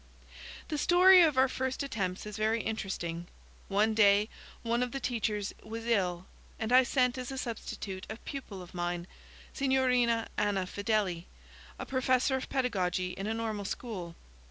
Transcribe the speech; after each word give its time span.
The 0.69 0.79
story 0.79 1.21
of 1.21 1.37
our 1.37 1.47
first 1.47 1.83
attempts 1.83 2.25
is 2.25 2.35
very 2.35 2.63
interesting. 2.63 3.27
One 3.67 3.93
day 3.93 4.29
one 4.63 4.81
of 4.81 4.93
the 4.93 4.99
teachers 4.99 5.53
was 5.61 5.85
ill, 5.85 6.25
and 6.57 6.71
I 6.71 6.81
sent 6.81 7.19
as 7.19 7.31
a 7.31 7.37
substitute 7.37 8.07
a 8.09 8.15
pupil 8.17 8.63
of 8.63 8.73
mine, 8.73 9.05
Signorina 9.53 10.27
Anna 10.37 10.65
Fedeli, 10.65 11.25
a 11.77 11.85
professor 11.85 12.35
of 12.35 12.49
pedagogy 12.49 13.11
in 13.11 13.27
a 13.27 13.33
Normal 13.35 13.65
school. 13.65 14.15